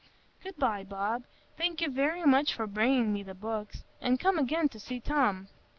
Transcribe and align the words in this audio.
"Good 0.41 0.57
by, 0.57 0.83
Bob. 0.83 1.25
Thank 1.59 1.79
you 1.79 1.87
very 1.91 2.23
much 2.25 2.55
for 2.55 2.65
bringing 2.65 3.13
me 3.13 3.21
the 3.21 3.35
books. 3.35 3.83
And 4.01 4.19
come 4.19 4.39
again 4.39 4.67
to 4.69 4.79
see 4.79 4.99
Tom." 4.99 5.47